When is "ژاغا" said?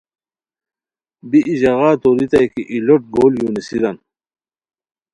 1.61-1.89